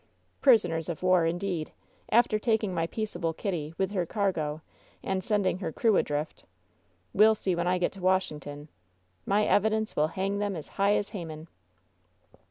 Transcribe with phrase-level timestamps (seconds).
[0.41, 1.71] Prisoners of war, indeed,
[2.09, 4.61] after taking my peaceable Kitty, with her cargo,
[5.03, 6.43] and sending her crew adrift!
[7.13, 8.67] We'll see when I get to Washington!
[9.27, 11.47] My evidence will hang them as high as Haman!"